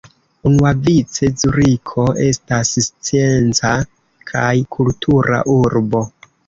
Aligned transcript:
Unuavice 0.49 1.29
Zuriko 1.41 2.07
estas 2.29 2.73
scienca 2.87 3.77
kaj 4.35 4.53
kultura 4.79 5.49
urbo. 5.63 6.09